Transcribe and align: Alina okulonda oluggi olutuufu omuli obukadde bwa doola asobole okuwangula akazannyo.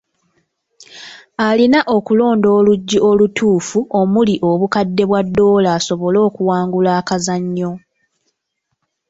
Alina 1.47 1.79
okulonda 1.95 2.47
oluggi 2.57 2.97
olutuufu 3.09 3.79
omuli 3.99 4.35
obukadde 4.49 5.03
bwa 5.09 5.21
doola 5.35 5.69
asobole 5.77 6.19
okuwangula 6.27 6.89
akazannyo. 6.99 7.71